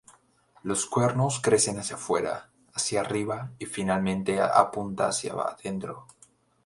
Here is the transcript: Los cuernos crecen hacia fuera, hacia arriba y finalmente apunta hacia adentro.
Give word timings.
Los 0.63 0.87
cuernos 0.87 1.39
crecen 1.41 1.77
hacia 1.77 1.95
fuera, 1.95 2.49
hacia 2.73 3.01
arriba 3.01 3.51
y 3.59 3.67
finalmente 3.67 4.41
apunta 4.41 5.09
hacia 5.09 5.31
adentro. 5.33 6.07